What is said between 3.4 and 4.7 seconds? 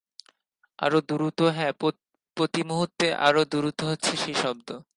দ্রুত হচ্ছে সেই শব্দ।